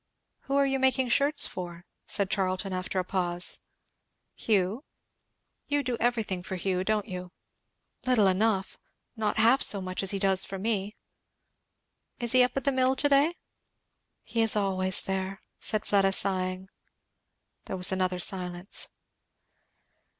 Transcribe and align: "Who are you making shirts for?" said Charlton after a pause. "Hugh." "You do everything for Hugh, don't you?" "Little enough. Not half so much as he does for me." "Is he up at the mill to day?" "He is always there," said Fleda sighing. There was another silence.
"Who 0.45 0.55
are 0.55 0.65
you 0.65 0.79
making 0.79 1.09
shirts 1.09 1.45
for?" 1.45 1.85
said 2.07 2.31
Charlton 2.31 2.73
after 2.73 2.97
a 2.97 3.03
pause. 3.03 3.59
"Hugh." 4.33 4.83
"You 5.67 5.83
do 5.83 5.95
everything 5.99 6.41
for 6.41 6.55
Hugh, 6.55 6.83
don't 6.83 7.07
you?" 7.07 7.31
"Little 8.07 8.25
enough. 8.25 8.79
Not 9.15 9.37
half 9.37 9.61
so 9.61 9.79
much 9.79 10.01
as 10.01 10.09
he 10.09 10.17
does 10.17 10.43
for 10.43 10.57
me." 10.57 10.95
"Is 12.17 12.31
he 12.31 12.41
up 12.41 12.57
at 12.57 12.63
the 12.63 12.71
mill 12.71 12.95
to 12.95 13.09
day?" 13.09 13.35
"He 14.23 14.41
is 14.41 14.55
always 14.55 15.03
there," 15.03 15.43
said 15.59 15.85
Fleda 15.85 16.13
sighing. 16.13 16.69
There 17.65 17.77
was 17.77 17.91
another 17.91 18.17
silence. 18.17 18.89